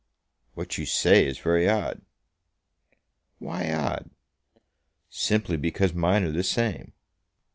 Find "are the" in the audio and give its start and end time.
6.23-6.41